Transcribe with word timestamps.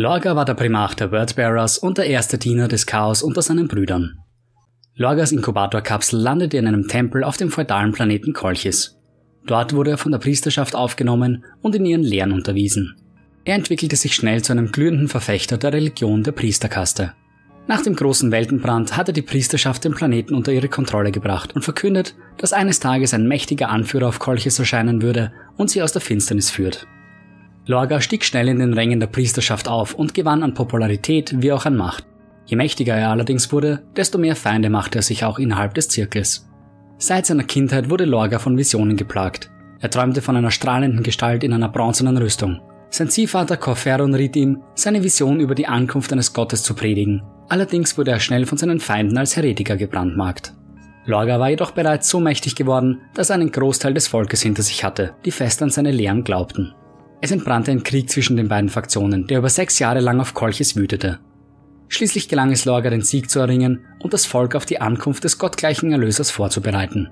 Lorga 0.00 0.36
war 0.36 0.44
der 0.44 0.54
Primarch 0.54 0.94
der 0.94 1.10
Wordbearers 1.10 1.76
und 1.76 1.98
der 1.98 2.06
erste 2.06 2.38
Diener 2.38 2.68
des 2.68 2.86
Chaos 2.86 3.20
unter 3.20 3.42
seinen 3.42 3.66
Brüdern. 3.66 4.20
Lorgas 4.94 5.32
Inkubatorkapsel 5.32 6.20
landete 6.20 6.56
in 6.56 6.68
einem 6.68 6.86
Tempel 6.86 7.24
auf 7.24 7.36
dem 7.36 7.50
feudalen 7.50 7.90
Planeten 7.90 8.32
Kolchis. 8.32 8.96
Dort 9.44 9.72
wurde 9.72 9.90
er 9.90 9.98
von 9.98 10.12
der 10.12 10.20
Priesterschaft 10.20 10.76
aufgenommen 10.76 11.44
und 11.62 11.74
in 11.74 11.84
ihren 11.84 12.04
Lehren 12.04 12.30
unterwiesen. 12.30 12.94
Er 13.44 13.56
entwickelte 13.56 13.96
sich 13.96 14.14
schnell 14.14 14.40
zu 14.40 14.52
einem 14.52 14.70
glühenden 14.70 15.08
Verfechter 15.08 15.58
der 15.58 15.72
Religion 15.72 16.22
der 16.22 16.30
Priesterkaste. 16.30 17.14
Nach 17.66 17.82
dem 17.82 17.96
großen 17.96 18.30
Weltenbrand 18.30 18.96
hatte 18.96 19.12
die 19.12 19.22
Priesterschaft 19.22 19.84
den 19.84 19.94
Planeten 19.94 20.36
unter 20.36 20.52
ihre 20.52 20.68
Kontrolle 20.68 21.10
gebracht 21.10 21.56
und 21.56 21.62
verkündet, 21.62 22.14
dass 22.36 22.52
eines 22.52 22.78
Tages 22.78 23.14
ein 23.14 23.26
mächtiger 23.26 23.68
Anführer 23.68 24.06
auf 24.06 24.20
Kolchis 24.20 24.60
erscheinen 24.60 25.02
würde 25.02 25.32
und 25.56 25.70
sie 25.70 25.82
aus 25.82 25.90
der 25.90 26.02
Finsternis 26.02 26.52
führt. 26.52 26.86
Lorga 27.70 28.00
stieg 28.00 28.24
schnell 28.24 28.48
in 28.48 28.60
den 28.60 28.72
Rängen 28.72 28.98
der 28.98 29.08
Priesterschaft 29.08 29.68
auf 29.68 29.92
und 29.92 30.14
gewann 30.14 30.42
an 30.42 30.54
Popularität 30.54 31.34
wie 31.42 31.52
auch 31.52 31.66
an 31.66 31.76
Macht. 31.76 32.06
Je 32.46 32.56
mächtiger 32.56 32.96
er 32.96 33.10
allerdings 33.10 33.52
wurde, 33.52 33.82
desto 33.94 34.16
mehr 34.16 34.36
Feinde 34.36 34.70
machte 34.70 35.00
er 35.00 35.02
sich 35.02 35.22
auch 35.22 35.38
innerhalb 35.38 35.74
des 35.74 35.90
Zirkels. 35.90 36.48
Seit 36.96 37.26
seiner 37.26 37.44
Kindheit 37.44 37.90
wurde 37.90 38.06
Lorga 38.06 38.38
von 38.38 38.56
Visionen 38.56 38.96
geplagt. 38.96 39.50
Er 39.80 39.90
träumte 39.90 40.22
von 40.22 40.34
einer 40.34 40.50
strahlenden 40.50 41.02
Gestalt 41.02 41.44
in 41.44 41.52
einer 41.52 41.68
bronzenen 41.68 42.16
Rüstung. 42.16 42.62
Sein 42.88 43.10
Ziehvater 43.10 43.58
Corferon 43.58 44.14
riet 44.14 44.34
ihm, 44.36 44.62
seine 44.74 45.02
Vision 45.02 45.38
über 45.38 45.54
die 45.54 45.66
Ankunft 45.66 46.10
eines 46.10 46.32
Gottes 46.32 46.62
zu 46.62 46.72
predigen. 46.72 47.22
Allerdings 47.50 47.98
wurde 47.98 48.12
er 48.12 48.20
schnell 48.20 48.46
von 48.46 48.56
seinen 48.56 48.80
Feinden 48.80 49.18
als 49.18 49.36
Heretiker 49.36 49.76
gebrandmarkt. 49.76 50.54
Lorga 51.04 51.38
war 51.38 51.50
jedoch 51.50 51.72
bereits 51.72 52.08
so 52.08 52.18
mächtig 52.18 52.56
geworden, 52.56 53.02
dass 53.12 53.28
er 53.28 53.34
einen 53.34 53.52
Großteil 53.52 53.92
des 53.92 54.08
Volkes 54.08 54.40
hinter 54.40 54.62
sich 54.62 54.84
hatte, 54.84 55.14
die 55.26 55.32
fest 55.32 55.62
an 55.62 55.68
seine 55.68 55.90
Lehren 55.90 56.24
glaubten. 56.24 56.74
Es 57.20 57.30
entbrannte 57.30 57.70
ein 57.70 57.82
Krieg 57.82 58.10
zwischen 58.10 58.36
den 58.36 58.48
beiden 58.48 58.70
Fraktionen, 58.70 59.26
der 59.26 59.38
über 59.38 59.48
sechs 59.48 59.78
Jahre 59.78 60.00
lang 60.00 60.20
auf 60.20 60.34
Kolchis 60.34 60.76
wütete. 60.76 61.18
Schließlich 61.88 62.28
gelang 62.28 62.52
es 62.52 62.64
Lorga, 62.64 62.90
den 62.90 63.02
Sieg 63.02 63.30
zu 63.30 63.40
erringen 63.40 63.84
und 63.98 64.12
das 64.12 64.26
Volk 64.26 64.54
auf 64.54 64.66
die 64.66 64.80
Ankunft 64.80 65.24
des 65.24 65.38
gottgleichen 65.38 65.90
Erlösers 65.90 66.30
vorzubereiten. 66.30 67.08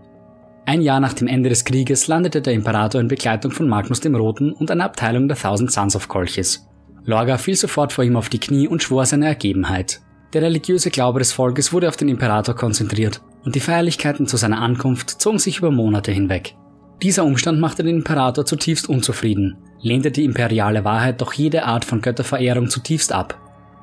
Ein 0.67 0.83
Jahr 0.83 1.01
nach 1.01 1.15
dem 1.15 1.29
Ende 1.29 1.49
des 1.49 1.65
Krieges 1.65 2.09
landete 2.09 2.43
der 2.43 2.53
Imperator 2.53 3.01
in 3.01 3.09
Begleitung 3.09 3.53
von 3.53 3.69
Magnus 3.69 4.01
dem 4.01 4.15
Roten 4.15 4.53
und 4.53 4.71
einer 4.71 4.85
Abteilung 4.85 5.29
der 5.29 5.37
Thousand 5.37 5.73
Sons 5.73 5.97
of 5.97 6.09
Kolchis. 6.09 6.67
Lorga 7.05 7.39
fiel 7.39 7.55
sofort 7.55 7.93
vor 7.93 8.05
ihm 8.05 8.17
auf 8.17 8.29
die 8.29 8.41
Knie 8.41 8.69
und 8.69 8.83
schwor 8.83 9.07
seine 9.07 9.27
Ergebenheit. 9.27 10.01
Der 10.33 10.43
religiöse 10.43 10.91
Glaube 10.91 11.21
des 11.21 11.33
Volkes 11.33 11.73
wurde 11.73 11.89
auf 11.89 11.97
den 11.97 12.09
Imperator 12.09 12.55
konzentriert 12.55 13.23
und 13.45 13.55
die 13.55 13.61
Feierlichkeiten 13.61 14.27
zu 14.27 14.37
seiner 14.37 14.61
Ankunft 14.61 15.11
zogen 15.23 15.39
sich 15.39 15.59
über 15.59 15.71
Monate 15.71 16.11
hinweg. 16.11 16.57
Dieser 17.03 17.25
Umstand 17.25 17.61
machte 17.61 17.83
den 17.83 17.97
Imperator 17.97 18.47
zutiefst 18.47 18.89
unzufrieden, 18.89 19.59
lehnte 19.81 20.11
die 20.11 20.25
imperiale 20.25 20.85
Wahrheit 20.85 21.21
doch 21.21 21.33
jede 21.35 21.65
Art 21.65 21.85
von 21.85 22.01
Götterverehrung 22.01 22.71
zutiefst 22.71 23.13
ab. 23.13 23.39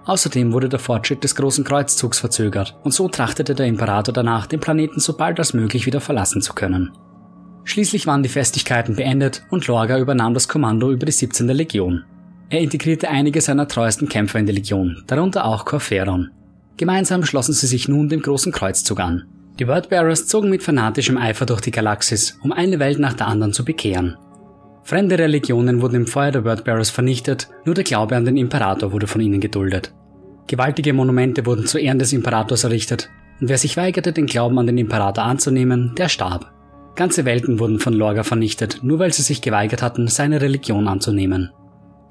Außerdem 0.06 0.52
wurde 0.52 0.68
der 0.68 0.80
Fortschritt 0.80 1.24
des 1.24 1.36
großen 1.36 1.64
Kreuzzugs 1.64 2.20
verzögert 2.20 2.76
und 2.84 2.92
so 2.94 3.08
trachtete 3.08 3.56
der 3.56 3.68
Imperator 3.68 4.14
danach, 4.14 4.48
den 4.48 4.60
Planeten 4.60 5.00
so 5.00 5.16
bald 5.16 5.40
als 5.40 5.54
möglich 5.54 5.86
wieder 5.86 6.02
verlassen 6.02 6.42
zu 6.42 6.54
können. 6.54 6.92
Schließlich 7.64 8.08
waren 8.08 8.24
die 8.24 8.30
Festigkeiten 8.30 8.96
beendet 8.96 9.44
und 9.50 9.68
Lorga 9.68 9.98
übernahm 9.98 10.34
das 10.34 10.50
Kommando 10.50 10.92
über 10.92 11.06
die 11.06 11.14
17. 11.14 11.48
Legion. 11.48 12.04
Er 12.50 12.60
integrierte 12.60 13.10
einige 13.10 13.40
seiner 13.40 13.68
treuesten 13.68 14.10
Kämpfer 14.10 14.40
in 14.40 14.46
die 14.46 14.52
Legion, 14.52 15.04
darunter 15.08 15.46
auch 15.46 15.64
Corferon. 15.64 16.32
Gemeinsam 16.76 17.24
schlossen 17.24 17.54
sie 17.54 17.68
sich 17.68 17.88
nun 17.88 18.10
dem 18.10 18.22
großen 18.22 18.52
Kreuzzug 18.52 19.00
an. 19.00 19.24
Die 19.60 19.68
Wordbearers 19.68 20.28
zogen 20.28 20.50
mit 20.50 20.64
fanatischem 20.64 21.18
Eifer 21.18 21.46
durch 21.46 21.62
die 21.62 21.72
Galaxis, 21.72 22.40
um 22.42 22.52
eine 22.52 22.80
Welt 22.80 22.98
nach 22.98 23.14
der 23.14 23.28
anderen 23.28 23.54
zu 23.54 23.64
bekehren. 23.64 24.18
Fremde 24.84 25.18
Religionen 25.18 25.82
wurden 25.82 25.96
im 25.96 26.08
Feuer 26.08 26.32
der 26.32 26.44
Wordbearers 26.44 26.90
vernichtet, 26.90 27.50
nur 27.64 27.76
der 27.76 27.84
Glaube 27.84 28.16
an 28.16 28.26
den 28.26 28.36
Imperator 28.36 28.92
wurde 28.92 29.08
von 29.08 29.22
ihnen 29.22 29.40
geduldet. 29.40 29.94
Gewaltige 30.48 30.92
Monumente 30.94 31.46
wurden 31.46 31.68
zu 31.68 31.78
Ehren 31.78 32.00
des 32.00 32.14
Imperators 32.14 32.64
errichtet, 32.64 33.10
und 33.40 33.50
wer 33.50 33.58
sich 33.58 33.78
weigerte, 33.78 34.12
den 34.12 34.26
Glauben 34.26 34.58
an 34.58 34.68
den 34.68 34.78
Imperator 34.78 35.24
anzunehmen, 35.24 35.94
der 35.98 36.10
starb. 36.10 36.52
Ganze 36.96 37.24
Welten 37.24 37.60
wurden 37.60 37.80
von 37.80 37.94
Lorga 37.94 38.24
vernichtet, 38.24 38.80
nur 38.84 39.00
weil 39.00 39.14
sie 39.14 39.24
sich 39.24 39.42
geweigert 39.42 39.82
hatten, 39.82 40.08
seine 40.08 40.42
Religion 40.42 40.88
anzunehmen. 40.88 41.52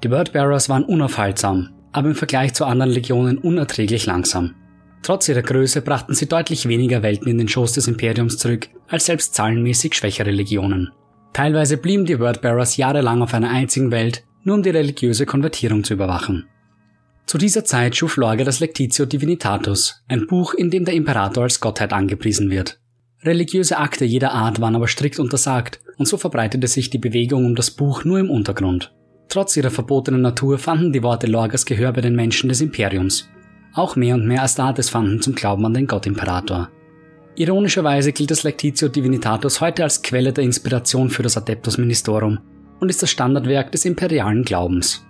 Die 0.03 0.11
Wordbearers 0.11 0.69
waren 0.69 0.83
unaufhaltsam, 0.83 1.69
aber 1.91 2.09
im 2.09 2.15
Vergleich 2.15 2.53
zu 2.53 2.65
anderen 2.65 2.91
Legionen 2.91 3.37
unerträglich 3.37 4.05
langsam. 4.05 4.55
Trotz 5.03 5.27
ihrer 5.27 5.41
Größe 5.41 5.81
brachten 5.81 6.15
sie 6.15 6.27
deutlich 6.27 6.67
weniger 6.67 7.03
Welten 7.03 7.27
in 7.27 7.37
den 7.37 7.49
Schoß 7.49 7.73
des 7.73 7.87
Imperiums 7.87 8.37
zurück 8.37 8.69
als 8.87 9.05
selbst 9.05 9.35
zahlenmäßig 9.35 9.93
schwächere 9.93 10.31
Legionen. 10.31 10.91
Teilweise 11.33 11.77
blieben 11.77 12.05
die 12.05 12.19
Wordbearers 12.19 12.77
jahrelang 12.77 13.21
auf 13.21 13.33
einer 13.33 13.49
einzigen 13.49 13.91
Welt, 13.91 14.23
nur 14.43 14.55
um 14.55 14.63
die 14.63 14.69
religiöse 14.69 15.25
Konvertierung 15.25 15.83
zu 15.83 15.93
überwachen. 15.93 16.47
Zu 17.25 17.37
dieser 17.37 17.65
Zeit 17.65 17.95
schuf 17.95 18.17
Lorga 18.17 18.43
das 18.43 18.59
Lectitio 18.59 19.05
Divinitatus, 19.05 20.03
ein 20.07 20.27
Buch, 20.27 20.53
in 20.53 20.69
dem 20.69 20.85
der 20.85 20.93
Imperator 20.93 21.43
als 21.43 21.59
Gottheit 21.59 21.91
angepriesen 21.91 22.49
wird. 22.49 22.79
Religiöse 23.23 23.77
Akte 23.77 24.05
jeder 24.05 24.33
Art 24.33 24.61
waren 24.61 24.75
aber 24.75 24.87
strikt 24.87 25.19
untersagt, 25.19 25.79
und 25.97 26.07
so 26.07 26.17
verbreitete 26.17 26.67
sich 26.67 26.89
die 26.89 26.97
Bewegung 26.97 27.45
um 27.45 27.55
das 27.55 27.71
Buch 27.71 28.03
nur 28.03 28.19
im 28.19 28.29
Untergrund. 28.29 28.93
Trotz 29.29 29.57
ihrer 29.57 29.71
verbotenen 29.71 30.21
Natur 30.21 30.57
fanden 30.59 30.91
die 30.91 31.03
Worte 31.03 31.27
Lorgas 31.27 31.65
Gehör 31.65 31.93
bei 31.93 32.01
den 32.01 32.15
Menschen 32.15 32.49
des 32.49 32.61
Imperiums. 32.61 33.29
Auch 33.75 33.95
mehr 33.95 34.15
und 34.15 34.27
mehr 34.27 34.43
Astartes 34.43 34.89
fanden 34.89 35.21
zum 35.21 35.33
Glauben 35.33 35.65
an 35.65 35.73
den 35.73 35.87
Gottimperator. 35.87 36.69
Ironischerweise 37.35 38.11
gilt 38.11 38.29
das 38.29 38.43
Lectitio 38.43 38.87
Divinitatus 38.87 39.59
heute 39.61 39.83
als 39.83 40.03
Quelle 40.03 40.31
der 40.31 40.43
Inspiration 40.43 41.09
für 41.09 41.23
das 41.23 41.37
Adeptus 41.37 41.79
Ministorum 41.79 42.37
und 42.79 42.89
ist 42.89 43.01
das 43.01 43.09
Standardwerk 43.09 43.71
des 43.71 43.85
imperialen 43.85 44.43
Glaubens. 44.43 45.03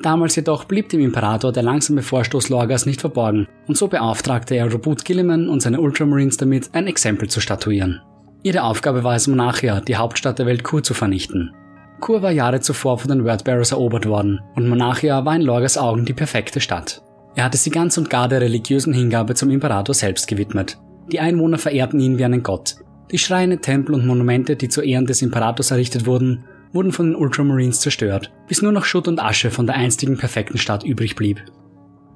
Damals 0.00 0.36
jedoch 0.36 0.64
blieb 0.64 0.88
dem 0.90 1.00
Imperator 1.00 1.50
der 1.50 1.64
langsame 1.64 2.02
Vorstoß 2.02 2.50
Lorgas 2.50 2.86
nicht 2.86 3.00
verborgen 3.00 3.48
und 3.66 3.76
so 3.76 3.88
beauftragte 3.88 4.54
er 4.54 4.70
Robut 4.70 5.04
Gilliman 5.04 5.48
und 5.48 5.60
seine 5.60 5.80
Ultramarines 5.80 6.36
damit, 6.36 6.70
ein 6.72 6.86
Exempel 6.86 7.28
zu 7.28 7.40
statuieren. 7.40 8.00
Ihre 8.44 8.62
Aufgabe 8.62 9.02
war 9.02 9.16
es 9.16 9.26
Monarchia, 9.26 9.80
die 9.80 9.96
Hauptstadt 9.96 10.38
der 10.38 10.46
Welt 10.46 10.62
Kur 10.62 10.84
zu 10.84 10.94
vernichten. 10.94 11.52
Kur 11.98 12.22
war 12.22 12.30
Jahre 12.30 12.60
zuvor 12.60 12.98
von 12.98 13.10
den 13.10 13.24
Wordbearers 13.24 13.72
erobert 13.72 14.06
worden 14.06 14.40
und 14.54 14.68
Monarchia 14.68 15.24
war 15.24 15.34
in 15.34 15.42
Lorgas 15.42 15.76
Augen 15.76 16.04
die 16.04 16.12
perfekte 16.12 16.60
Stadt. 16.60 17.02
Er 17.34 17.44
hatte 17.44 17.58
sie 17.58 17.70
ganz 17.70 17.98
und 17.98 18.10
gar 18.10 18.28
der 18.28 18.40
religiösen 18.40 18.92
Hingabe 18.92 19.34
zum 19.34 19.50
Imperator 19.50 19.94
selbst 19.94 20.26
gewidmet 20.26 20.78
die 21.10 21.20
Einwohner 21.20 21.58
verehrten 21.58 22.00
ihn 22.00 22.18
wie 22.18 22.24
einen 22.24 22.42
Gott. 22.42 22.76
Die 23.10 23.18
Schreine, 23.18 23.60
Tempel 23.60 23.94
und 23.94 24.06
Monumente, 24.06 24.56
die 24.56 24.68
zu 24.68 24.82
Ehren 24.82 25.06
des 25.06 25.22
Imperators 25.22 25.70
errichtet 25.70 26.06
wurden, 26.06 26.44
wurden 26.72 26.92
von 26.92 27.06
den 27.06 27.16
Ultramarines 27.16 27.80
zerstört, 27.80 28.30
bis 28.46 28.60
nur 28.60 28.72
noch 28.72 28.84
Schutt 28.84 29.08
und 29.08 29.22
Asche 29.22 29.50
von 29.50 29.66
der 29.66 29.76
einstigen 29.76 30.18
perfekten 30.18 30.58
Stadt 30.58 30.84
übrig 30.84 31.16
blieb. 31.16 31.42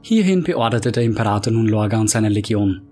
Hierhin 0.02 0.42
beorderte 0.42 0.92
der 0.92 1.04
Imperator 1.04 1.52
nun 1.52 1.68
Lorga 1.68 1.98
und 1.98 2.10
seine 2.10 2.28
Legion. 2.28 2.82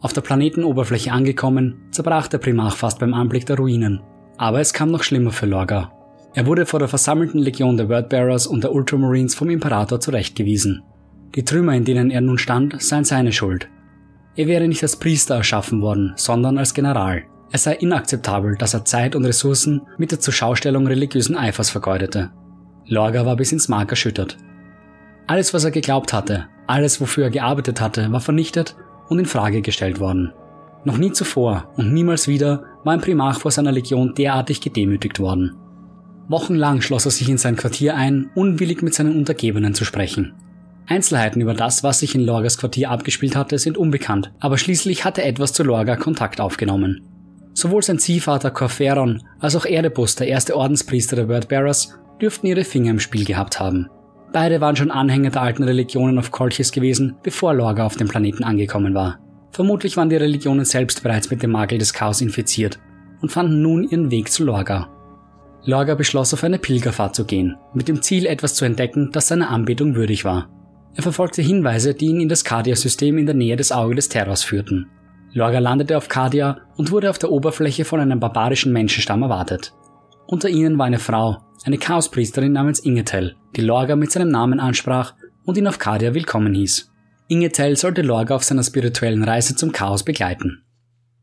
Auf 0.00 0.14
der 0.14 0.22
Planetenoberfläche 0.22 1.12
angekommen, 1.12 1.82
zerbrach 1.90 2.28
der 2.28 2.38
Primarch 2.38 2.74
fast 2.74 2.98
beim 2.98 3.12
Anblick 3.12 3.44
der 3.44 3.56
Ruinen. 3.56 4.00
Aber 4.38 4.60
es 4.60 4.72
kam 4.72 4.90
noch 4.90 5.02
schlimmer 5.02 5.32
für 5.32 5.46
Lorga. 5.46 5.92
Er 6.34 6.46
wurde 6.46 6.64
vor 6.64 6.78
der 6.78 6.88
versammelten 6.88 7.38
Legion 7.38 7.76
der 7.76 7.90
Wordbearers 7.90 8.46
und 8.46 8.64
der 8.64 8.72
Ultramarines 8.72 9.34
vom 9.34 9.50
Imperator 9.50 10.00
zurechtgewiesen. 10.00 10.82
Die 11.34 11.44
Trümmer, 11.44 11.74
in 11.74 11.84
denen 11.84 12.10
er 12.10 12.20
nun 12.20 12.38
stand, 12.38 12.80
seien 12.82 13.04
seine 13.04 13.32
Schuld. 13.32 13.68
Er 14.36 14.46
wäre 14.46 14.68
nicht 14.68 14.82
als 14.82 14.96
Priester 14.96 15.36
erschaffen 15.36 15.80
worden, 15.80 16.12
sondern 16.16 16.58
als 16.58 16.74
General. 16.74 17.22
Es 17.50 17.64
sei 17.64 17.74
inakzeptabel, 17.74 18.56
dass 18.56 18.74
er 18.74 18.84
Zeit 18.84 19.14
und 19.14 19.24
Ressourcen 19.24 19.82
mit 19.98 20.10
der 20.10 20.20
Zurschaustellung 20.20 20.86
religiösen 20.86 21.36
Eifers 21.36 21.70
vergeudete. 21.70 22.30
Lorga 22.86 23.26
war 23.26 23.36
bis 23.36 23.52
ins 23.52 23.68
Mark 23.68 23.90
erschüttert. 23.90 24.36
Alles, 25.26 25.54
was 25.54 25.64
er 25.64 25.70
geglaubt 25.70 26.12
hatte, 26.12 26.48
alles, 26.66 27.00
wofür 27.00 27.24
er 27.24 27.30
gearbeitet 27.30 27.80
hatte, 27.80 28.10
war 28.10 28.20
vernichtet 28.20 28.76
und 29.08 29.18
in 29.18 29.26
Frage 29.26 29.62
gestellt 29.62 30.00
worden. 30.00 30.32
Noch 30.84 30.98
nie 30.98 31.12
zuvor 31.12 31.70
und 31.76 31.92
niemals 31.92 32.26
wieder 32.26 32.64
war 32.84 32.94
ein 32.94 33.00
Primarch 33.00 33.38
vor 33.38 33.50
seiner 33.50 33.72
Legion 33.72 34.14
derartig 34.14 34.60
gedemütigt 34.60 35.20
worden. 35.20 35.54
Wochenlang 36.28 36.80
schloss 36.80 37.04
er 37.04 37.10
sich 37.10 37.28
in 37.28 37.38
sein 37.38 37.56
Quartier 37.56 37.94
ein, 37.94 38.30
unwillig 38.34 38.82
mit 38.82 38.94
seinen 38.94 39.16
Untergebenen 39.16 39.74
zu 39.74 39.84
sprechen. 39.84 40.34
Einzelheiten 40.92 41.40
über 41.40 41.54
das, 41.54 41.82
was 41.82 42.00
sich 42.00 42.14
in 42.14 42.26
Lorgas 42.26 42.58
Quartier 42.58 42.90
abgespielt 42.90 43.34
hatte, 43.34 43.58
sind 43.58 43.78
unbekannt, 43.78 44.30
aber 44.40 44.58
schließlich 44.58 45.06
hatte 45.06 45.22
etwas 45.22 45.54
zu 45.54 45.62
Lorga 45.62 45.96
Kontakt 45.96 46.38
aufgenommen. 46.38 47.00
Sowohl 47.54 47.82
sein 47.82 47.98
Ziehvater 47.98 48.50
Corferon 48.50 49.22
als 49.40 49.56
auch 49.56 49.64
Erdebus, 49.64 50.16
der 50.16 50.28
erste 50.28 50.54
Ordenspriester 50.54 51.16
der 51.16 51.30
Wordbearers, 51.30 51.98
dürften 52.20 52.46
ihre 52.46 52.64
Finger 52.64 52.90
im 52.90 53.00
Spiel 53.00 53.24
gehabt 53.24 53.58
haben. 53.58 53.88
Beide 54.34 54.60
waren 54.60 54.76
schon 54.76 54.90
Anhänger 54.90 55.30
der 55.30 55.40
alten 55.40 55.62
Religionen 55.62 56.18
auf 56.18 56.30
Kolchis 56.30 56.72
gewesen, 56.72 57.16
bevor 57.22 57.54
Lorga 57.54 57.86
auf 57.86 57.96
dem 57.96 58.08
Planeten 58.08 58.44
angekommen 58.44 58.92
war. 58.94 59.18
Vermutlich 59.50 59.96
waren 59.96 60.10
die 60.10 60.16
Religionen 60.16 60.66
selbst 60.66 61.02
bereits 61.02 61.30
mit 61.30 61.42
dem 61.42 61.52
Makel 61.52 61.78
des 61.78 61.94
Chaos 61.94 62.20
infiziert 62.20 62.78
und 63.22 63.32
fanden 63.32 63.62
nun 63.62 63.88
ihren 63.88 64.10
Weg 64.10 64.30
zu 64.30 64.44
Lorga. 64.44 64.90
Lorga 65.64 65.94
beschloss, 65.94 66.34
auf 66.34 66.44
eine 66.44 66.58
Pilgerfahrt 66.58 67.14
zu 67.14 67.24
gehen, 67.24 67.56
mit 67.72 67.88
dem 67.88 68.02
Ziel, 68.02 68.26
etwas 68.26 68.54
zu 68.54 68.66
entdecken, 68.66 69.08
das 69.10 69.28
seiner 69.28 69.48
Anbetung 69.48 69.94
würdig 69.94 70.26
war. 70.26 70.50
Er 70.94 71.02
verfolgte 71.02 71.40
Hinweise, 71.40 71.94
die 71.94 72.06
ihn 72.06 72.20
in 72.20 72.28
das 72.28 72.44
Cardia-System 72.44 73.16
in 73.18 73.26
der 73.26 73.34
Nähe 73.34 73.56
des 73.56 73.72
Auge 73.72 73.94
des 73.94 74.08
Terrors 74.08 74.44
führten. 74.44 74.90
Lorga 75.32 75.58
landete 75.58 75.96
auf 75.96 76.08
Cardia 76.08 76.60
und 76.76 76.90
wurde 76.90 77.08
auf 77.08 77.18
der 77.18 77.30
Oberfläche 77.30 77.86
von 77.86 78.00
einem 78.00 78.20
barbarischen 78.20 78.72
Menschenstamm 78.72 79.22
erwartet. 79.22 79.72
Unter 80.26 80.50
ihnen 80.50 80.76
war 80.76 80.86
eine 80.86 80.98
Frau, 80.98 81.38
eine 81.64 81.78
Chaospriesterin 81.78 82.52
namens 82.52 82.80
Ingetel, 82.80 83.34
die 83.56 83.62
Lorga 83.62 83.96
mit 83.96 84.12
seinem 84.12 84.28
Namen 84.28 84.60
ansprach 84.60 85.14
und 85.44 85.56
ihn 85.56 85.66
auf 85.66 85.78
Cardia 85.78 86.12
willkommen 86.12 86.52
hieß. 86.54 86.90
Ingetel 87.28 87.76
sollte 87.76 88.02
Lorga 88.02 88.34
auf 88.34 88.44
seiner 88.44 88.62
spirituellen 88.62 89.24
Reise 89.24 89.56
zum 89.56 89.72
Chaos 89.72 90.02
begleiten. 90.02 90.62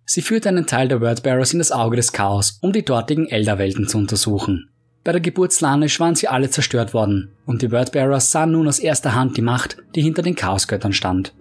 Sie 0.05 0.23
führte 0.23 0.49
einen 0.49 0.65
Teil 0.65 0.87
der 0.87 1.01
Wordbearers 1.01 1.53
in 1.53 1.59
das 1.59 1.71
Auge 1.71 1.95
des 1.95 2.11
Chaos, 2.11 2.57
um 2.63 2.73
die 2.73 2.83
dortigen 2.83 3.27
Elderwelten 3.27 3.87
zu 3.87 3.99
untersuchen. 3.99 4.71
Bei 5.03 5.13
der 5.13 5.21
Geburt 5.21 5.53
Slanish 5.53 5.99
waren 5.99 6.15
sie 6.15 6.27
alle 6.27 6.49
zerstört 6.49 6.93
worden, 6.93 7.31
und 7.45 7.61
die 7.61 7.71
Wordbearers 7.71 8.31
sahen 8.31 8.51
nun 8.51 8.67
aus 8.67 8.79
erster 8.79 9.15
Hand 9.15 9.37
die 9.37 9.41
Macht, 9.41 9.77
die 9.95 10.01
hinter 10.01 10.21
den 10.21 10.35
Chaosgöttern 10.35 10.93
stand. 10.93 11.33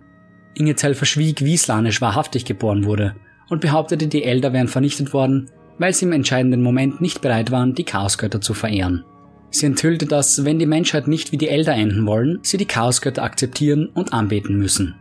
Ingetel 0.55 0.95
verschwieg, 0.95 1.43
wie 1.43 1.57
Slanish 1.57 2.01
wahrhaftig 2.01 2.45
geboren 2.45 2.85
wurde, 2.85 3.17
und 3.49 3.61
behauptete, 3.61 4.07
die 4.07 4.25
Elder 4.25 4.53
wären 4.53 4.69
vernichtet 4.69 5.13
worden, 5.13 5.51
weil 5.79 5.93
sie 5.93 6.05
im 6.05 6.13
entscheidenden 6.13 6.63
Moment 6.63 7.01
nicht 7.01 7.21
bereit 7.21 7.51
waren, 7.51 7.75
die 7.75 7.85
Chaosgötter 7.85 8.41
zu 8.41 8.55
verehren. 8.55 9.05
Sie 9.51 9.67
enthüllte, 9.67 10.07
dass, 10.07 10.45
wenn 10.45 10.59
die 10.59 10.67
Menschheit 10.67 11.09
nicht 11.09 11.33
wie 11.33 11.39
die 11.39 11.49
Elder 11.49 11.75
enden 11.75 12.07
wollen, 12.07 12.39
sie 12.43 12.59
die 12.59 12.67
Chaosgötter 12.67 13.23
akzeptieren 13.23 13.89
und 13.95 14.13
anbeten 14.13 14.57
müssen. 14.57 14.95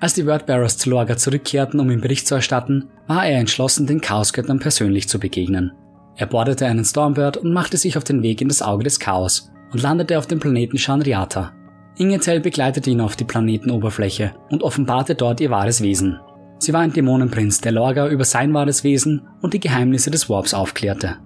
Als 0.00 0.14
die 0.14 0.26
Wordbearers 0.26 0.78
zu 0.78 0.90
Lorga 0.90 1.16
zurückkehrten, 1.16 1.78
um 1.78 1.90
ihm 1.90 2.00
Bericht 2.00 2.26
zu 2.26 2.34
erstatten, 2.34 2.88
war 3.06 3.24
er 3.24 3.38
entschlossen, 3.38 3.86
den 3.86 4.00
Chaosgöttern 4.00 4.58
persönlich 4.58 5.08
zu 5.08 5.20
begegnen. 5.20 5.72
Er 6.16 6.26
bordete 6.26 6.66
einen 6.66 6.84
Stormbird 6.84 7.38
und 7.38 7.52
machte 7.52 7.76
sich 7.76 7.96
auf 7.96 8.04
den 8.04 8.22
Weg 8.22 8.40
in 8.40 8.48
das 8.48 8.62
Auge 8.62 8.84
des 8.84 9.00
Chaos 9.00 9.50
und 9.72 9.82
landete 9.82 10.18
auf 10.18 10.26
dem 10.26 10.40
Planeten 10.40 10.78
Shanriata. 10.78 11.52
Ingetel 11.96 12.40
begleitete 12.40 12.90
ihn 12.90 13.00
auf 13.00 13.16
die 13.16 13.24
Planetenoberfläche 13.24 14.32
und 14.50 14.62
offenbarte 14.62 15.14
dort 15.14 15.40
ihr 15.40 15.50
wahres 15.50 15.82
Wesen. 15.82 16.18
Sie 16.58 16.72
war 16.72 16.80
ein 16.80 16.92
Dämonenprinz, 16.92 17.60
der 17.60 17.72
Lorga 17.72 18.08
über 18.08 18.24
sein 18.24 18.54
wahres 18.54 18.84
Wesen 18.84 19.22
und 19.40 19.52
die 19.52 19.60
Geheimnisse 19.60 20.10
des 20.10 20.28
Warps 20.28 20.54
aufklärte. 20.54 21.16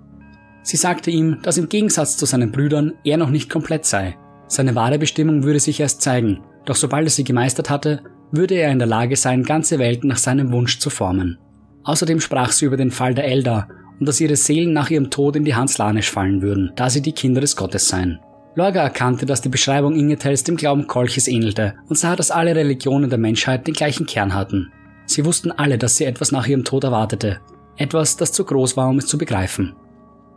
Sie 0.62 0.76
sagte 0.76 1.10
ihm, 1.10 1.38
dass 1.42 1.58
im 1.58 1.68
Gegensatz 1.68 2.16
zu 2.16 2.26
seinen 2.26 2.50
Brüdern 2.50 2.94
er 3.04 3.18
noch 3.18 3.30
nicht 3.30 3.50
komplett 3.50 3.84
sei. 3.84 4.16
Seine 4.48 4.74
wahre 4.74 4.98
Bestimmung 4.98 5.44
würde 5.44 5.60
sich 5.60 5.78
erst 5.78 6.02
zeigen, 6.02 6.40
doch 6.64 6.76
sobald 6.76 7.06
er 7.06 7.10
sie 7.10 7.24
gemeistert 7.24 7.70
hatte, 7.70 8.00
würde 8.32 8.54
er 8.54 8.72
in 8.72 8.78
der 8.78 8.88
Lage 8.88 9.16
sein, 9.16 9.42
ganze 9.42 9.78
Welten 9.78 10.08
nach 10.08 10.16
seinem 10.16 10.52
Wunsch 10.52 10.78
zu 10.78 10.90
formen. 10.90 11.38
Außerdem 11.84 12.18
sprach 12.18 12.50
sie 12.50 12.64
über 12.64 12.76
den 12.76 12.90
Fall 12.90 13.14
der 13.14 13.26
Elder 13.26 13.68
und 13.98 14.06
dass 14.06 14.20
ihre 14.20 14.36
Seelen 14.36 14.72
nach 14.72 14.90
ihrem 14.90 15.10
Tod 15.10 15.36
in 15.36 15.44
die 15.44 15.54
Hand 15.54 15.70
Slanisch 15.70 16.10
fallen 16.10 16.42
würden, 16.42 16.72
da 16.76 16.90
sie 16.90 17.02
die 17.02 17.12
Kinder 17.12 17.40
des 17.40 17.56
Gottes 17.56 17.88
seien. 17.88 18.20
Lorga 18.54 18.82
erkannte, 18.82 19.26
dass 19.26 19.42
die 19.42 19.50
Beschreibung 19.50 19.94
Ingetels 19.94 20.42
dem 20.44 20.56
Glauben 20.56 20.86
Kolches 20.86 21.28
ähnelte 21.28 21.74
und 21.88 21.98
sah, 21.98 22.16
dass 22.16 22.30
alle 22.30 22.56
Religionen 22.56 23.10
der 23.10 23.18
Menschheit 23.18 23.66
den 23.66 23.74
gleichen 23.74 24.06
Kern 24.06 24.34
hatten. 24.34 24.72
Sie 25.04 25.24
wussten 25.24 25.52
alle, 25.52 25.78
dass 25.78 25.96
sie 25.96 26.04
etwas 26.04 26.32
nach 26.32 26.46
ihrem 26.46 26.64
Tod 26.64 26.84
erwartete, 26.84 27.40
etwas, 27.76 28.16
das 28.16 28.32
zu 28.32 28.44
groß 28.44 28.76
war, 28.76 28.88
um 28.88 28.98
es 28.98 29.06
zu 29.06 29.18
begreifen. 29.18 29.74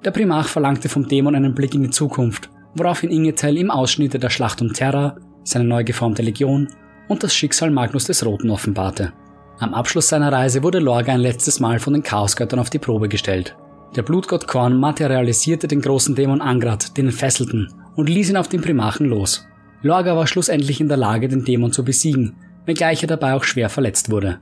Der 0.04 0.12
Primarch 0.12 0.48
verlangte 0.48 0.90
vom 0.90 1.08
Dämon 1.08 1.36
einen 1.36 1.56
Blick 1.56 1.74
in 1.74 1.84
die 1.84 1.90
Zukunft, 1.90 2.50
woraufhin 2.76 3.10
Ingetel 3.10 3.58
ihm 3.58 3.72
Ausschnitte 3.72 4.20
der 4.20 4.30
Schlacht 4.30 4.62
um 4.62 4.74
Terra, 4.74 5.16
seine 5.44 5.66
neu 5.66 5.84
geformte 5.84 6.22
Legion 6.22 6.68
und 7.08 7.24
das 7.24 7.34
Schicksal 7.34 7.72
Magnus 7.72 8.06
des 8.06 8.26
Roten 8.26 8.50
offenbarte. 8.50 9.14
Am 9.60 9.74
Abschluss 9.74 10.08
seiner 10.08 10.32
Reise 10.32 10.64
wurde 10.64 10.80
Lorga 10.80 11.14
ein 11.14 11.20
letztes 11.20 11.60
Mal 11.60 11.80
von 11.80 11.94
den 11.94 12.04
Chaosgöttern 12.04 12.60
auf 12.60 12.70
die 12.70 12.80
Probe 12.80 13.10
gestellt. 13.10 13.56
Der 13.96 14.04
Blutgott 14.04 14.48
Korn 14.48 14.80
materialisierte 14.80 15.68
den 15.68 15.82
großen 15.82 16.16
Dämon 16.16 16.42
Angrat, 16.42 16.96
den 16.96 17.08
Entfesselten, 17.08 17.74
und 17.96 18.08
ließ 18.08 18.30
ihn 18.30 18.38
auf 18.38 18.48
den 18.48 18.62
Primarchen 18.62 19.08
los. 19.08 19.46
Lorga 19.82 20.16
war 20.16 20.28
schlussendlich 20.28 20.80
in 20.80 20.88
der 20.88 20.98
Lage, 20.98 21.28
den 21.28 21.44
Dämon 21.44 21.74
zu 21.74 21.84
besiegen, 21.84 22.36
wenngleich 22.66 23.02
er 23.02 23.08
dabei 23.08 23.34
auch 23.34 23.44
schwer 23.44 23.70
verletzt 23.70 24.10
wurde. 24.10 24.40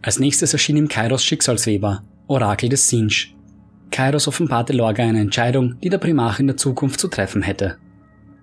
Als 0.00 0.18
nächstes 0.18 0.52
erschien 0.52 0.76
ihm 0.76 0.88
Kairos 0.88 1.24
Schicksalsweber, 1.24 2.02
Orakel 2.26 2.70
des 2.70 2.88
Sinch, 2.88 3.34
Kairos 3.94 4.26
offenbarte 4.26 4.72
Lorga 4.72 5.04
eine 5.04 5.20
Entscheidung, 5.20 5.76
die 5.80 5.88
der 5.88 5.98
Primarch 5.98 6.40
in 6.40 6.48
der 6.48 6.56
Zukunft 6.56 6.98
zu 6.98 7.08
treffen 7.08 7.42
hätte. 7.42 7.76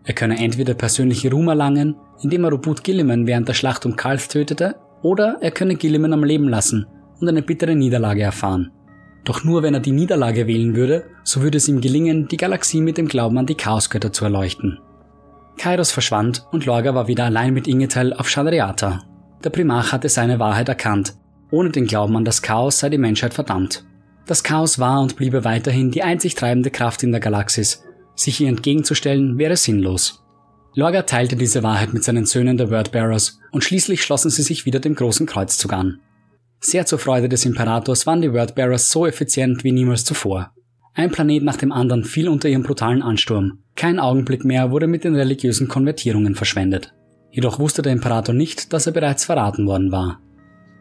Er 0.06 0.14
könne 0.14 0.38
entweder 0.38 0.76
persönliche 0.76 1.30
Ruhm 1.30 1.50
erlangen, 1.50 1.96
indem 2.22 2.46
er 2.46 2.52
Robut 2.52 2.84
Gilliman 2.84 3.28
während 3.28 3.50
der 3.50 3.54
Schlacht 3.54 3.86
um 3.86 3.96
Kalth 3.96 4.30
tötete, 4.30 4.76
oder 5.02 5.38
er 5.42 5.52
könne 5.52 5.76
Gilliman 5.76 6.14
am 6.14 6.24
Leben 6.24 6.50
lassen 6.50 6.86
und 7.20 7.28
eine 7.28 7.42
bittere 7.42 7.76
Niederlage 7.76 8.22
erfahren. 8.22 8.72
Doch 9.24 9.44
nur 9.44 9.62
wenn 9.62 9.74
er 9.74 9.80
die 9.80 9.92
Niederlage 9.92 10.48
wählen 10.48 10.76
würde, 10.76 11.06
so 11.24 11.42
würde 11.42 11.58
es 11.58 11.68
ihm 11.68 11.82
gelingen, 11.82 12.28
die 12.28 12.38
Galaxie 12.38 12.82
mit 12.82 12.98
dem 12.98 13.08
Glauben 13.08 13.38
an 13.38 13.46
die 13.46 13.56
Chaosgötter 13.56 14.12
zu 14.12 14.26
erleuchten. 14.26 14.80
Kairos 15.58 15.92
verschwand 15.92 16.46
und 16.52 16.66
Lorga 16.66 16.96
war 16.96 17.08
wieder 17.08 17.26
allein 17.26 17.54
mit 17.54 17.68
Ingetel 17.68 18.14
auf 18.14 18.30
Shadriata. 18.30 19.04
Der 19.44 19.50
Primarch 19.52 19.92
hatte 19.92 20.10
seine 20.10 20.40
Wahrheit 20.40 20.70
erkannt. 20.70 21.14
Ohne 21.52 21.70
den 21.70 21.86
Glauben 21.86 22.16
an 22.18 22.26
das 22.26 22.42
Chaos 22.42 22.80
sei 22.80 22.90
die 22.90 22.98
Menschheit 22.98 23.34
verdammt. 23.34 23.86
Das 24.26 24.44
Chaos 24.44 24.80
war 24.80 25.02
und 25.02 25.18
bliebe 25.18 25.44
weiterhin 25.44 25.92
die 25.92 26.04
einzig 26.04 26.36
treibende 26.36 26.72
Kraft 26.72 27.04
in 27.04 27.12
der 27.12 27.22
Galaxis. 27.22 27.84
Sich 28.16 28.40
ihr 28.40 28.50
entgegenzustellen 28.50 29.38
wäre 29.38 29.58
sinnlos. 29.58 30.24
Lorga 30.74 31.02
teilte 31.02 31.36
diese 31.36 31.64
Wahrheit 31.64 31.94
mit 31.94 32.04
seinen 32.04 32.26
Söhnen 32.26 32.56
der 32.56 32.72
Wordbearers 32.72 33.40
und 33.52 33.64
schließlich 33.64 34.02
schlossen 34.02 34.30
sie 34.30 34.42
sich 34.42 34.66
wieder 34.66 34.80
dem 34.80 34.96
großen 34.96 35.26
Kreuzzug 35.26 35.74
an. 35.74 36.00
Sehr 36.62 36.86
zur 36.86 37.00
Freude 37.00 37.28
des 37.28 37.44
Imperators 37.44 38.08
waren 38.08 38.22
die 38.22 38.32
Wordbearers 38.32 38.90
so 38.90 39.06
effizient 39.06 39.66
wie 39.66 39.74
niemals 39.74 40.06
zuvor. 40.06 40.52
Ein 40.94 41.12
Planet 41.12 41.44
nach 41.44 41.58
dem 41.58 41.72
anderen 41.72 42.06
fiel 42.06 42.30
unter 42.30 42.48
ihrem 42.48 42.64
brutalen 42.64 43.02
Ansturm. 43.02 43.60
Kein 43.76 44.00
Augenblick 44.00 44.46
mehr 44.46 44.72
wurde 44.72 44.88
mit 44.88 45.04
den 45.04 45.16
religiösen 45.16 45.68
Konvertierungen 45.68 46.36
verschwendet. 46.36 46.94
Jedoch 47.32 47.60
wusste 47.60 47.82
der 47.82 47.94
Imperator 47.94 48.36
nicht, 48.36 48.72
dass 48.72 48.88
er 48.88 48.94
bereits 48.94 49.26
verraten 49.26 49.68
worden 49.68 49.92
war. 49.92 50.22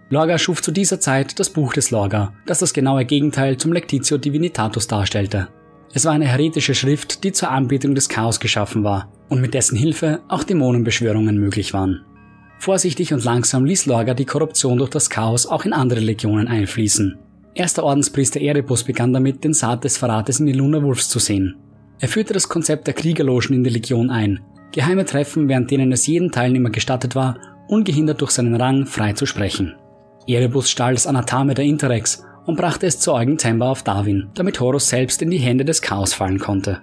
Lorga 0.09 0.39
schuf 0.39 0.63
zu 0.63 0.73
dieser 0.73 1.01
Zeit 1.01 1.39
das 1.39 1.51
Buch 1.51 1.73
des 1.73 1.91
Lorga, 1.91 2.35
das 2.47 2.59
das 2.59 2.75
genaue 2.75 3.05
Gegenteil 3.05 3.57
zum 3.57 3.73
Lectitio 3.73 4.19
Divinitatus 4.19 4.87
darstellte. 4.87 5.49
Es 5.93 6.05
war 6.05 6.13
eine 6.13 6.27
heretische 6.27 6.75
Schrift, 6.75 7.25
die 7.25 7.33
zur 7.33 7.51
Anbetung 7.51 7.95
des 7.95 8.09
Chaos 8.09 8.39
geschaffen 8.39 8.85
war 8.85 9.11
und 9.31 9.41
mit 9.41 9.55
dessen 9.55 9.79
Hilfe 9.79 10.21
auch 10.29 10.45
Dämonenbeschwörungen 10.45 11.39
möglich 11.39 11.73
waren. 11.73 12.03
Vorsichtig 12.59 13.15
und 13.15 13.25
langsam 13.25 13.65
ließ 13.65 13.87
Lorga 13.87 14.13
die 14.13 14.27
Korruption 14.27 14.77
durch 14.77 14.91
das 14.91 15.09
Chaos 15.09 15.47
auch 15.47 15.65
in 15.65 15.73
andere 15.73 16.01
Legionen 16.01 16.47
einfließen. 16.47 17.17
Erster 17.55 17.85
Ordenspriester 17.85 18.39
Erebus 18.41 18.85
begann 18.85 19.15
damit, 19.15 19.43
den 19.43 19.55
Saat 19.55 19.85
des 19.85 19.97
Verrates 19.97 20.41
in 20.41 20.47
die 20.47 20.53
Luna 20.53 20.83
Wolves 20.83 21.09
zu 21.09 21.19
sehen. 21.19 21.57
Er 21.99 22.09
führte 22.09 22.35
das 22.35 22.49
Konzept 22.49 22.87
der 22.87 22.95
Kriegerlogen 22.95 23.57
in 23.57 23.65
die 23.65 23.71
Legion 23.71 24.11
ein, 24.11 24.41
geheime 24.73 25.07
Treffen, 25.07 25.49
während 25.49 25.71
denen 25.71 25.91
es 25.91 26.07
jedem 26.07 26.31
Teilnehmer 26.31 26.71
gestattet 26.71 27.15
war, 27.15 27.39
ungehindert 27.69 28.21
durch 28.21 28.33
seinen 28.33 28.55
Rang 28.55 28.85
frei 28.85 29.15
zu 29.15 29.27
sprechen. 29.27 29.75
Erebus 30.27 30.71
stahl 30.71 30.95
das 30.95 31.07
Anatame 31.07 31.55
der 31.55 31.65
Interrex 31.65 32.25
und 32.47 32.57
brachte 32.57 32.87
es 32.87 33.01
zu 33.01 33.13
Eugen 33.15 33.39
Temba 33.39 33.71
auf 33.71 33.83
Darwin, 33.83 34.29
damit 34.35 34.61
Horus 34.61 34.89
selbst 34.89 35.23
in 35.23 35.31
die 35.31 35.39
Hände 35.39 35.65
des 35.65 35.83
Chaos 35.83 36.13
fallen 36.13 36.39
konnte. 36.39 36.81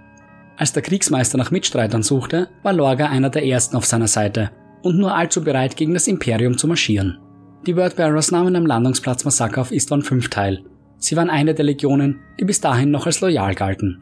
Als 0.58 0.74
der 0.74 0.82
Kriegsmeister 0.82 1.38
nach 1.38 1.52
Mitstreitern 1.52 2.02
suchte, 2.02 2.50
war 2.64 2.74
Lorga 2.74 3.08
einer 3.08 3.30
der 3.30 3.46
ersten 3.46 3.78
auf 3.78 3.86
seiner 3.86 4.08
Seite 4.08 4.50
und 4.82 4.98
nur 4.98 5.16
allzu 5.16 5.44
bereit, 5.44 5.76
gegen 5.76 5.94
das 5.94 6.08
Imperium 6.08 6.58
zu 6.58 6.68
marschieren. 6.68 7.20
Die 7.68 7.76
Wordbearers 7.76 8.32
nahmen 8.32 8.56
am 8.56 8.66
Landungsplatz 8.66 9.24
Massaker 9.24 9.62
auf 9.62 9.72
Istvan 9.72 10.02
V 10.02 10.16
teil. 10.30 10.64
Sie 10.98 11.16
waren 11.16 11.30
eine 11.30 11.54
der 11.54 11.66
Legionen, 11.66 12.20
die 12.40 12.46
bis 12.46 12.60
dahin 12.60 12.90
noch 12.90 13.06
als 13.06 13.22
loyal 13.22 13.54
galten. 13.54 14.00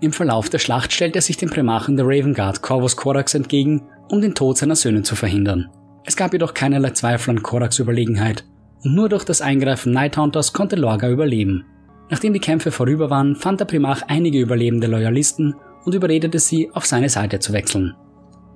Im 0.00 0.12
Verlauf 0.12 0.48
der 0.48 0.58
Schlacht 0.58 0.92
stellte 0.92 1.18
er 1.18 1.22
sich 1.22 1.36
dem 1.36 1.50
Primarchen 1.50 1.96
der 1.96 2.06
Raven 2.06 2.34
Guard 2.34 2.62
Corvus 2.62 2.96
Corax 2.96 3.34
entgegen, 3.34 3.82
um 4.08 4.20
den 4.20 4.34
Tod 4.34 4.58
seiner 4.58 4.76
Söhne 4.76 5.02
zu 5.02 5.16
verhindern. 5.16 5.68
Es 6.04 6.16
gab 6.16 6.32
jedoch 6.32 6.54
keinerlei 6.54 6.90
Zweifel 6.90 7.30
an 7.30 7.42
Corax 7.42 7.78
Überlegenheit 7.78 8.44
und 8.84 8.94
nur 8.94 9.08
durch 9.08 9.24
das 9.24 9.40
Eingreifen 9.40 9.92
Nighthunters 9.92 10.52
konnte 10.52 10.76
Lorga 10.76 11.08
überleben. 11.10 11.64
Nachdem 12.08 12.32
die 12.32 12.40
Kämpfe 12.40 12.70
vorüber 12.70 13.10
waren, 13.10 13.36
fand 13.36 13.60
der 13.60 13.66
Primarch 13.66 14.02
einige 14.08 14.40
überlebende 14.40 14.86
Loyalisten 14.86 15.54
und 15.84 15.94
überredete 15.94 16.38
sie, 16.38 16.70
auf 16.72 16.86
seine 16.86 17.08
Seite 17.08 17.38
zu 17.38 17.52
wechseln. 17.52 17.94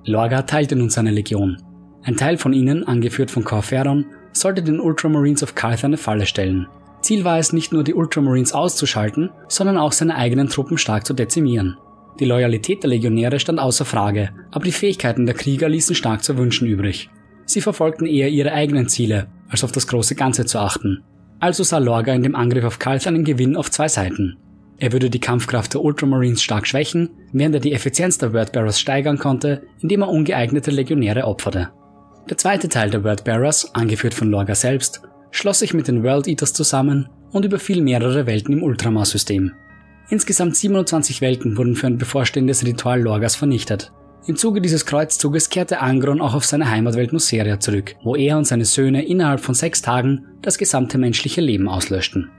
Lorga 0.05 0.43
teilte 0.43 0.75
nun 0.75 0.89
seine 0.89 1.11
Legion. 1.11 1.57
Ein 2.03 2.17
Teil 2.17 2.37
von 2.37 2.53
ihnen, 2.53 2.87
angeführt 2.87 3.31
von 3.31 3.43
Corferon, 3.43 4.05
sollte 4.33 4.61
den 4.61 4.79
Ultramarines 4.79 5.41
of 5.41 5.55
Karth 5.55 5.83
eine 5.83 5.97
Falle 5.97 6.25
stellen. 6.25 6.67
Ziel 7.01 7.23
war 7.23 7.39
es 7.39 7.53
nicht 7.53 7.71
nur 7.71 7.83
die 7.83 7.93
Ultramarines 7.93 8.53
auszuschalten, 8.53 9.31
sondern 9.47 9.77
auch 9.77 9.91
seine 9.91 10.15
eigenen 10.15 10.49
Truppen 10.49 10.77
stark 10.77 11.05
zu 11.05 11.13
dezimieren. 11.13 11.77
Die 12.19 12.25
Loyalität 12.25 12.83
der 12.83 12.89
Legionäre 12.91 13.39
stand 13.39 13.59
außer 13.59 13.85
Frage, 13.85 14.29
aber 14.51 14.65
die 14.65 14.71
Fähigkeiten 14.71 15.25
der 15.25 15.35
Krieger 15.35 15.67
ließen 15.67 15.95
stark 15.95 16.23
zu 16.23 16.37
wünschen 16.37 16.67
übrig. 16.67 17.09
Sie 17.45 17.61
verfolgten 17.61 18.05
eher 18.05 18.29
ihre 18.29 18.53
eigenen 18.53 18.87
Ziele, 18.87 19.27
als 19.49 19.63
auf 19.63 19.71
das 19.71 19.87
große 19.87 20.15
Ganze 20.15 20.45
zu 20.45 20.59
achten. 20.59 21.03
Also 21.39 21.63
sah 21.63 21.77
Lorga 21.77 22.13
in 22.13 22.23
dem 22.23 22.35
Angriff 22.35 22.63
auf 22.63 22.79
Kalth 22.79 23.07
einen 23.07 23.23
Gewinn 23.23 23.55
auf 23.55 23.69
zwei 23.69 23.87
Seiten. 23.87 24.37
Er 24.77 24.91
würde 24.91 25.09
die 25.09 25.19
Kampfkraft 25.19 25.73
der 25.73 25.81
Ultramarines 25.81 26.41
stark 26.41 26.67
schwächen, 26.67 27.09
während 27.31 27.55
er 27.55 27.61
die 27.61 27.73
Effizienz 27.73 28.17
der 28.17 28.33
Wordbearers 28.33 28.79
steigern 28.79 29.17
konnte, 29.17 29.63
indem 29.81 30.01
er 30.01 30.09
ungeeignete 30.09 30.71
Legionäre 30.71 31.25
opferte. 31.25 31.69
Der 32.29 32.37
zweite 32.37 32.67
Teil 32.67 32.89
der 32.89 33.03
Wordbearers, 33.03 33.73
angeführt 33.73 34.13
von 34.13 34.29
Lorga 34.29 34.55
selbst, 34.55 35.01
schloss 35.31 35.59
sich 35.59 35.73
mit 35.73 35.87
den 35.87 36.03
World 36.03 36.27
Eaters 36.27 36.53
zusammen 36.53 37.07
und 37.31 37.45
überfiel 37.45 37.81
mehrere 37.81 38.25
Welten 38.25 38.53
im 38.53 38.63
Ultramar-System. 38.63 39.53
Insgesamt 40.09 40.55
27 40.55 41.21
Welten 41.21 41.57
wurden 41.57 41.75
für 41.75 41.87
ein 41.87 41.97
bevorstehendes 41.97 42.65
Ritual 42.65 43.01
Lorgas 43.01 43.35
vernichtet. 43.35 43.91
Im 44.27 44.35
Zuge 44.35 44.59
dieses 44.59 44.85
Kreuzzuges 44.85 45.49
kehrte 45.49 45.81
Angron 45.81 46.19
auch 46.19 46.33
auf 46.33 46.45
seine 46.45 46.69
Heimatwelt 46.69 47.13
Nuceria 47.13 47.59
zurück, 47.59 47.95
wo 48.03 48.15
er 48.15 48.37
und 48.37 48.45
seine 48.45 48.65
Söhne 48.65 49.05
innerhalb 49.05 49.39
von 49.39 49.53
sechs 49.53 49.81
Tagen 49.81 50.25
das 50.41 50.57
gesamte 50.57 50.97
menschliche 50.97 51.41
Leben 51.41 51.67
auslöschten. 51.67 52.29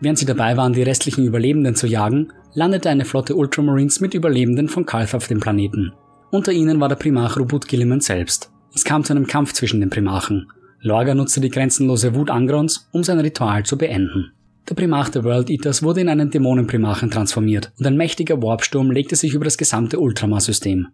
Während 0.00 0.18
sie 0.18 0.26
dabei 0.26 0.56
waren, 0.56 0.72
die 0.72 0.82
restlichen 0.82 1.24
Überlebenden 1.24 1.74
zu 1.74 1.86
jagen, 1.86 2.32
landete 2.54 2.88
eine 2.90 3.04
Flotte 3.04 3.34
Ultramarines 3.34 4.00
mit 4.00 4.14
Überlebenden 4.14 4.68
von 4.68 4.86
Kalth 4.86 5.14
auf 5.14 5.26
dem 5.26 5.40
Planeten. 5.40 5.92
Unter 6.30 6.52
ihnen 6.52 6.80
war 6.80 6.88
der 6.88 6.96
Primarch 6.96 7.36
Rubut 7.36 7.66
Gilliman 7.66 8.00
selbst. 8.00 8.50
Es 8.74 8.84
kam 8.84 9.02
zu 9.02 9.12
einem 9.12 9.26
Kampf 9.26 9.54
zwischen 9.54 9.80
den 9.80 9.90
Primarchen. 9.90 10.50
Lorga 10.80 11.14
nutzte 11.14 11.40
die 11.40 11.50
grenzenlose 11.50 12.14
Wut 12.14 12.30
Angrons, 12.30 12.88
um 12.92 13.02
sein 13.02 13.18
Ritual 13.18 13.64
zu 13.64 13.76
beenden. 13.76 14.32
Der 14.68 14.74
Primarch 14.74 15.08
der 15.08 15.24
World 15.24 15.50
Eaters 15.50 15.82
wurde 15.82 16.02
in 16.02 16.08
einen 16.08 16.30
Dämonenprimarchen 16.30 17.10
transformiert 17.10 17.72
und 17.78 17.86
ein 17.86 17.96
mächtiger 17.96 18.40
Warpsturm 18.42 18.90
legte 18.90 19.16
sich 19.16 19.34
über 19.34 19.44
das 19.44 19.56
gesamte 19.56 19.98
Ultramar-System. 19.98 20.88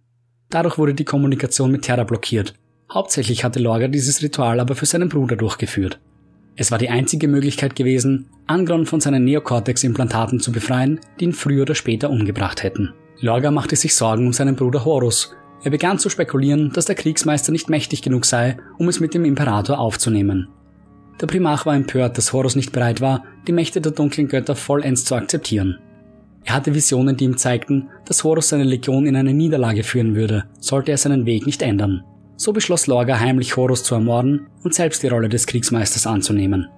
Dadurch 0.48 0.78
wurde 0.78 0.94
die 0.94 1.04
Kommunikation 1.04 1.72
mit 1.72 1.82
Terra 1.82 2.04
blockiert. 2.04 2.54
Hauptsächlich 2.92 3.42
hatte 3.42 3.58
Lorga 3.58 3.88
dieses 3.88 4.22
Ritual 4.22 4.60
aber 4.60 4.76
für 4.76 4.86
seinen 4.86 5.08
Bruder 5.08 5.36
durchgeführt. 5.36 5.98
Es 6.56 6.70
war 6.70 6.78
die 6.78 6.90
einzige 6.90 7.26
Möglichkeit 7.26 7.74
gewesen, 7.74 8.26
Angron 8.46 8.86
von 8.86 9.00
seinen 9.00 9.24
Neocortex-Implantaten 9.24 10.38
zu 10.38 10.52
befreien, 10.52 11.00
die 11.18 11.24
ihn 11.24 11.32
früher 11.32 11.62
oder 11.62 11.74
später 11.74 12.10
umgebracht 12.10 12.62
hätten. 12.62 12.92
Lorga 13.20 13.50
machte 13.50 13.74
sich 13.74 13.94
Sorgen 13.94 14.26
um 14.26 14.32
seinen 14.32 14.54
Bruder 14.54 14.84
Horus. 14.84 15.34
Er 15.64 15.70
begann 15.70 15.98
zu 15.98 16.10
spekulieren, 16.10 16.70
dass 16.72 16.84
der 16.84 16.94
Kriegsmeister 16.94 17.50
nicht 17.50 17.70
mächtig 17.70 18.02
genug 18.02 18.24
sei, 18.24 18.56
um 18.78 18.88
es 18.88 19.00
mit 19.00 19.14
dem 19.14 19.24
Imperator 19.24 19.78
aufzunehmen. 19.78 20.48
Der 21.20 21.26
Primarch 21.26 21.64
war 21.64 21.74
empört, 21.74 22.18
dass 22.18 22.32
Horus 22.32 22.54
nicht 22.54 22.72
bereit 22.72 23.00
war, 23.00 23.24
die 23.46 23.52
Mächte 23.52 23.80
der 23.80 23.92
dunklen 23.92 24.28
Götter 24.28 24.54
vollends 24.54 25.04
zu 25.04 25.14
akzeptieren. 25.14 25.78
Er 26.44 26.54
hatte 26.54 26.74
Visionen, 26.74 27.16
die 27.16 27.24
ihm 27.24 27.38
zeigten, 27.38 27.88
dass 28.04 28.22
Horus 28.22 28.50
seine 28.50 28.64
Legion 28.64 29.06
in 29.06 29.16
eine 29.16 29.32
Niederlage 29.32 29.82
führen 29.82 30.14
würde, 30.14 30.44
sollte 30.60 30.90
er 30.90 30.98
seinen 30.98 31.24
Weg 31.24 31.46
nicht 31.46 31.62
ändern. 31.62 32.04
So 32.36 32.52
beschloss 32.52 32.86
Lorga 32.86 33.18
heimlich 33.18 33.56
Horus 33.56 33.84
zu 33.84 33.94
ermorden 33.94 34.48
und 34.62 34.74
selbst 34.74 35.02
die 35.02 35.08
Rolle 35.08 35.28
des 35.28 35.46
Kriegsmeisters 35.46 36.06
anzunehmen. 36.06 36.68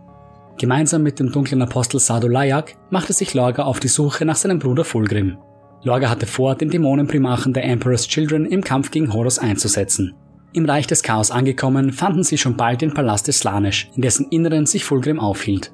Gemeinsam 0.59 1.03
mit 1.03 1.19
dem 1.19 1.33
dunklen 1.33 1.63
Apostel 1.63 2.01
Sado 2.01 2.29
Layak 2.29 2.77
machte 2.91 3.13
sich 3.13 3.35
Lorga 3.35 3.65
auf 3.65 3.81
die 3.81 3.89
Suche 3.89 4.25
nach 4.25 4.37
seinem 4.37 4.59
Bruder 4.59 4.85
Fulgrim. 4.85 5.37
Lorga 5.83 6.09
hatte 6.09 6.27
vor, 6.27 6.55
den 6.55 6.71
Dämonenprimarchen 6.71 7.53
der 7.53 7.65
Emperor's 7.65 8.09
Children 8.09 8.47
im 8.47 8.63
Kampf 8.63 8.91
gegen 8.91 9.13
Horus 9.13 9.39
einzusetzen. 9.39 10.15
Im 10.53 10.65
Reich 10.65 10.87
des 10.87 11.03
Chaos 11.03 11.31
angekommen, 11.31 11.93
fanden 11.93 12.23
sie 12.23 12.39
schon 12.39 12.57
bald 12.57 12.81
den 12.81 12.95
Palast 12.95 13.29
des 13.29 13.41
Slaanesh, 13.41 13.91
in 13.95 14.03
dessen 14.03 14.29
Inneren 14.31 14.65
sich 14.65 14.85
Fulgrim 14.85 15.21
aufhielt. 15.21 15.71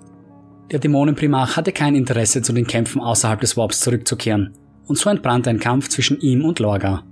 Der 0.72 0.80
Dämonenprimarch 0.80 1.56
hatte 1.56 1.72
kein 1.72 1.94
Interesse, 1.94 2.42
zu 2.42 2.52
den 2.52 2.66
Kämpfen 2.66 3.00
außerhalb 3.00 3.40
des 3.40 3.56
Warps 3.56 3.80
zurückzukehren, 3.80 4.54
und 4.86 4.98
so 4.98 5.08
entbrannte 5.08 5.50
ein 5.50 5.60
Kampf 5.60 5.88
zwischen 5.88 6.20
ihm 6.20 6.44
und 6.44 6.58
Lorga. 6.58 7.04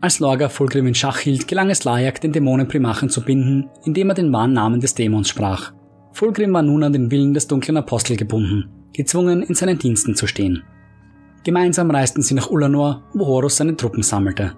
Als 0.00 0.20
Lorga 0.20 0.48
Fulgrim 0.48 0.86
in 0.86 0.94
Schach 0.94 1.18
hielt, 1.18 1.48
gelang 1.48 1.70
es 1.70 1.84
Lajak, 1.84 2.20
den 2.20 2.32
Dämonenprimarchen 2.32 3.08
zu 3.08 3.22
binden, 3.22 3.68
indem 3.84 4.10
er 4.10 4.14
den 4.14 4.32
wahren 4.32 4.52
Namen 4.52 4.80
des 4.80 4.94
Dämons 4.94 5.28
sprach. 5.28 5.72
Fulgrim 6.12 6.52
war 6.52 6.62
nun 6.62 6.84
an 6.84 6.92
den 6.92 7.10
Willen 7.10 7.34
des 7.34 7.48
dunklen 7.48 7.76
Apostel 7.76 8.16
gebunden, 8.16 8.68
gezwungen, 8.92 9.42
in 9.42 9.54
seinen 9.54 9.78
Diensten 9.78 10.14
zu 10.14 10.26
stehen. 10.26 10.62
Gemeinsam 11.44 11.90
reisten 11.90 12.22
sie 12.22 12.34
nach 12.34 12.50
Ulanor, 12.50 13.02
wo 13.14 13.26
Horus 13.26 13.56
seine 13.56 13.76
Truppen 13.76 14.02
sammelte. 14.02 14.52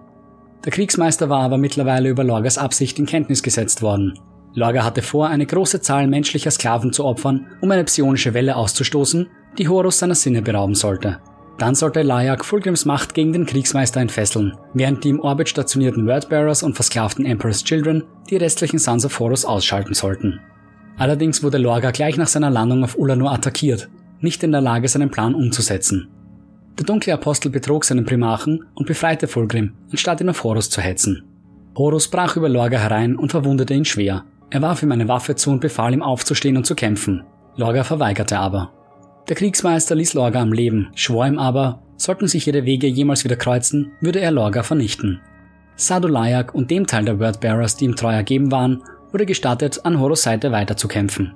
Der 0.64 0.73
Kriegsmeister 0.73 1.28
war 1.28 1.42
aber 1.42 1.59
mittlerweile 1.59 2.11
über 2.11 2.25
Lorgas 2.25 2.59
Absicht 2.59 2.99
in 2.99 3.06
Kenntnis 3.06 3.42
gesetzt 3.42 3.80
worden 3.80 4.18
Lorga 4.54 4.85
hatte 4.85 5.02
vor, 5.02 5.28
eine 5.28 5.47
große 5.47 5.80
Zahl 5.80 6.09
menschlicher 6.09 6.50
Sklaven 6.50 6.92
zu 6.92 7.04
opfern, 7.04 7.47
um 7.61 7.70
eine 7.70 7.85
psionische 7.85 8.35
Welle 8.35 8.56
auszustoßen, 8.56 9.28
die 9.59 9.68
Horus 9.68 9.99
seiner 9.99 10.14
Sinne 10.14 10.42
berauben 10.42 10.75
sollte. 10.75 11.20
Dann 11.61 11.75
sollte 11.75 12.00
Layak 12.00 12.43
Fulgrims 12.43 12.87
Macht 12.87 13.12
gegen 13.12 13.35
den 13.35 13.45
Kriegsmeister 13.45 14.00
entfesseln, 14.00 14.57
während 14.73 15.05
die 15.05 15.11
im 15.11 15.21
Orbit 15.21 15.47
stationierten 15.47 16.07
Wordbearers 16.07 16.62
und 16.62 16.73
versklavten 16.73 17.26
Emperor's 17.26 17.62
Children 17.62 18.05
die 18.31 18.38
restlichen 18.38 18.79
Sons 18.79 19.05
of 19.05 19.21
Horus 19.21 19.45
ausschalten 19.45 19.93
sollten. 19.93 20.40
Allerdings 20.97 21.43
wurde 21.43 21.59
Lorga 21.59 21.90
gleich 21.90 22.17
nach 22.17 22.29
seiner 22.29 22.49
Landung 22.49 22.83
auf 22.83 22.97
Ulanur 22.97 23.31
attackiert, 23.31 23.90
nicht 24.21 24.43
in 24.43 24.52
der 24.52 24.62
Lage, 24.62 24.88
seinen 24.88 25.11
Plan 25.11 25.35
umzusetzen. 25.35 26.09
Der 26.79 26.87
dunkle 26.87 27.12
Apostel 27.12 27.50
betrog 27.50 27.85
seinen 27.85 28.07
Primarchen 28.07 28.64
und 28.73 28.87
befreite 28.87 29.29
Fulgrim, 29.29 29.75
anstatt 29.90 30.23
ihn 30.23 30.31
auf 30.31 30.43
Horus 30.43 30.71
zu 30.71 30.81
hetzen. 30.81 31.25
Horus 31.76 32.09
brach 32.09 32.38
über 32.38 32.49
Lorga 32.49 32.79
herein 32.79 33.17
und 33.17 33.33
verwundete 33.33 33.75
ihn 33.75 33.85
schwer, 33.85 34.25
er 34.49 34.62
warf 34.62 34.83
ihm 34.83 34.93
eine 34.93 35.09
Waffe 35.09 35.37
zu 35.37 35.50
und 35.50 35.61
befahl 35.61 35.93
ihm 35.93 36.02
aufzustehen 36.02 36.57
und 36.57 36.64
zu 36.64 36.75
kämpfen. 36.75 37.23
Lorga 37.57 37.85
verweigerte 37.85 38.38
aber. 38.38 38.73
Der 39.28 39.36
Kriegsmeister 39.36 39.94
ließ 39.94 40.14
Lorga 40.14 40.40
am 40.40 40.52
Leben, 40.52 40.88
schwor 40.94 41.26
ihm 41.26 41.38
aber, 41.38 41.82
sollten 41.96 42.26
sich 42.26 42.46
ihre 42.46 42.64
Wege 42.64 42.86
jemals 42.86 43.24
wieder 43.24 43.36
kreuzen, 43.36 43.92
würde 44.00 44.20
er 44.20 44.30
Lorga 44.30 44.62
vernichten. 44.62 45.20
Sadulayak 45.76 46.54
und 46.54 46.70
dem 46.70 46.86
Teil 46.86 47.04
der 47.04 47.18
Wordbearers, 47.18 47.76
die 47.76 47.86
ihm 47.86 47.96
treu 47.96 48.12
ergeben 48.12 48.50
waren, 48.50 48.82
wurde 49.12 49.26
gestattet, 49.26 49.80
an 49.84 49.98
Horus 49.98 50.22
Seite 50.22 50.52
weiterzukämpfen. 50.52 51.34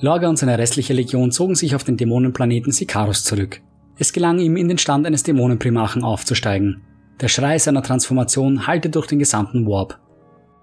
Lorga 0.00 0.28
und 0.28 0.38
seine 0.38 0.58
restliche 0.58 0.94
Legion 0.94 1.30
zogen 1.30 1.54
sich 1.54 1.74
auf 1.74 1.84
den 1.84 1.96
Dämonenplaneten 1.96 2.72
Sikarus 2.72 3.24
zurück. 3.24 3.60
Es 3.98 4.12
gelang 4.12 4.38
ihm, 4.38 4.56
in 4.56 4.68
den 4.68 4.78
Stand 4.78 5.06
eines 5.06 5.24
Dämonenprimarchen 5.24 6.04
aufzusteigen. 6.04 6.82
Der 7.20 7.28
Schrei 7.28 7.58
seiner 7.58 7.82
Transformation 7.82 8.66
hallte 8.66 8.88
durch 8.88 9.06
den 9.06 9.18
gesamten 9.18 9.66
Warp. 9.66 9.98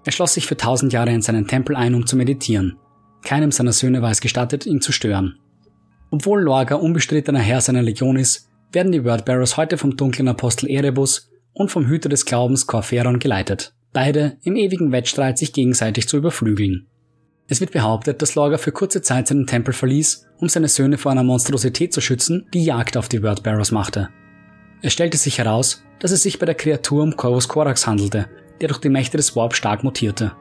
Er 0.04 0.12
schloss 0.12 0.34
sich 0.34 0.46
für 0.46 0.56
tausend 0.56 0.92
Jahre 0.92 1.12
in 1.12 1.22
seinen 1.22 1.46
Tempel 1.46 1.76
ein, 1.76 1.94
um 1.94 2.06
zu 2.06 2.16
meditieren. 2.16 2.78
Keinem 3.22 3.52
seiner 3.52 3.72
Söhne 3.72 4.02
war 4.02 4.10
es 4.10 4.20
gestattet, 4.20 4.66
ihn 4.66 4.80
zu 4.80 4.90
stören. 4.90 5.38
Obwohl 6.10 6.42
Lorga 6.42 6.76
unbestrittener 6.76 7.40
Herr 7.40 7.60
seiner 7.60 7.82
Legion 7.82 8.16
ist, 8.16 8.48
werden 8.72 8.92
die 8.92 9.04
Wordbearers 9.04 9.56
heute 9.56 9.78
vom 9.78 9.96
dunklen 9.96 10.28
Apostel 10.28 10.68
Erebus 10.68 11.30
und 11.52 11.70
vom 11.70 11.86
Hüter 11.86 12.08
des 12.08 12.24
Glaubens 12.24 12.66
Corferon 12.66 13.18
geleitet. 13.18 13.74
Beide 13.92 14.36
im 14.42 14.56
ewigen 14.56 14.92
Wettstreit 14.92 15.38
sich 15.38 15.52
gegenseitig 15.52 16.08
zu 16.08 16.18
überflügeln. 16.18 16.86
Es 17.46 17.60
wird 17.60 17.72
behauptet, 17.72 18.20
dass 18.20 18.34
Lorga 18.34 18.58
für 18.58 18.72
kurze 18.72 19.00
Zeit 19.00 19.26
seinen 19.26 19.46
Tempel 19.46 19.72
verließ, 19.72 20.26
um 20.38 20.48
seine 20.48 20.68
Söhne 20.68 20.98
vor 20.98 21.12
einer 21.12 21.24
Monstrosität 21.24 21.94
zu 21.94 22.02
schützen, 22.02 22.46
die 22.52 22.64
Jagd 22.64 22.96
auf 22.96 23.08
die 23.08 23.22
Wordbearers 23.22 23.72
machte. 23.72 24.10
Es 24.82 24.92
stellte 24.92 25.16
sich 25.16 25.38
heraus, 25.38 25.82
dass 25.98 26.10
es 26.10 26.22
sich 26.22 26.38
bei 26.38 26.46
der 26.46 26.54
Kreatur 26.54 27.02
um 27.02 27.16
Corvus 27.16 27.48
Corax 27.48 27.86
handelte, 27.86 28.26
der 28.60 28.68
durch 28.68 28.80
die 28.80 28.90
Mächte 28.90 29.16
des 29.16 29.34
Warp 29.34 29.54
stark 29.54 29.82
mutierte. 29.82 30.32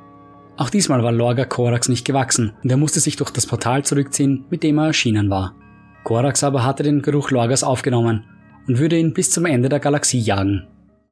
Auch 0.58 0.72
diesmal 0.72 1.04
war 1.04 1.12
Lorga 1.12 1.46
Korax 1.46 1.88
nicht 1.88 2.04
gewachsen 2.04 2.54
und 2.64 2.70
er 2.70 2.78
musste 2.78 3.00
sich 3.00 3.16
durch 3.16 3.30
das 3.30 3.46
Portal 3.46 3.86
zurückziehen, 3.86 4.46
mit 4.50 4.64
dem 4.64 4.80
er 4.80 4.88
erschienen 4.88 5.30
war. 5.30 5.56
Korax 6.04 6.44
aber 6.44 6.66
hatte 6.66 6.82
den 6.82 7.04
Geruch 7.04 7.30
Lorgas 7.30 7.64
aufgenommen 7.64 8.24
und 8.68 8.80
würde 8.80 8.98
ihn 8.98 9.14
bis 9.14 9.30
zum 9.30 9.46
Ende 9.46 9.70
der 9.70 9.80
Galaxie 9.80 10.20
jagen. 10.20 10.68